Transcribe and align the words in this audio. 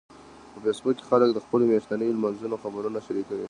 په 0.51 0.57
فېسبوک 0.63 0.95
کې 0.97 1.05
خلک 1.09 1.29
د 1.33 1.39
خپلو 1.45 1.63
میاشتنيو 1.71 2.15
لمانځنو 2.17 2.61
خبرونه 2.63 2.99
شریکوي 3.07 3.39